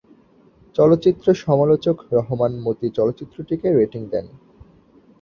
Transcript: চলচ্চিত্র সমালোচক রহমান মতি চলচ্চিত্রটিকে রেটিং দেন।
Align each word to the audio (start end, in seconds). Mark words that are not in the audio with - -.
চলচ্চিত্র 0.75 1.25
সমালোচক 1.43 1.97
রহমান 2.13 2.51
মতি 2.59 2.87
চলচ্চিত্রটিকে 2.97 3.67
রেটিং 3.71 4.01
দেন। 4.11 4.25